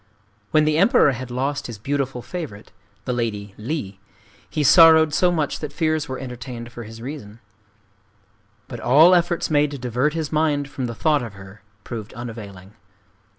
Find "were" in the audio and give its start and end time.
6.09-6.17